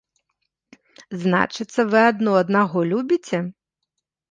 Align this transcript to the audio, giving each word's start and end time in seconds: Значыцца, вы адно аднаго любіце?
Значыцца, 1.25 1.79
вы 1.91 2.01
адно 2.09 2.31
аднаго 2.41 2.79
любіце? 2.95 3.45